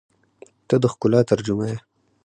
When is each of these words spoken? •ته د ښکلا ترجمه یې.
•ته 0.67 0.75
د 0.81 0.85
ښکلا 0.93 1.21
ترجمه 1.31 1.65
یې. 1.71 1.77